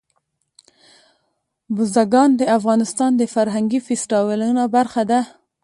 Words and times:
بزګان 1.75 2.29
د 2.37 2.41
افغانستان 2.57 3.11
د 3.17 3.23
فرهنګي 3.33 3.79
فستیوالونو 3.87 4.63
برخه 4.75 5.03
ده. 5.11 5.21